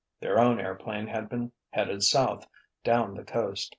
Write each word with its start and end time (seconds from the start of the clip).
Their 0.19 0.39
own 0.39 0.59
airplane 0.59 1.05
had 1.05 1.29
been 1.29 1.51
headed 1.69 2.01
south, 2.01 2.47
down 2.83 3.13
the 3.13 3.23
coast. 3.23 3.69